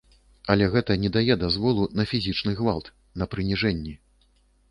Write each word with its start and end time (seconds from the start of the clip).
Але 0.53 0.67
гэта 0.75 0.95
не 1.03 1.11
дае 1.17 1.35
дазволу 1.43 1.83
на 1.99 2.05
фізічны 2.13 2.51
гвалт, 2.61 2.87
на 3.23 3.27
прыніжэнні. 3.35 3.93